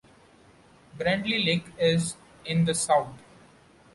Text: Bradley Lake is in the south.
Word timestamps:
Bradley 0.97 1.43
Lake 1.45 1.67
is 1.77 2.15
in 2.43 2.65
the 2.65 2.73
south. 2.73 3.19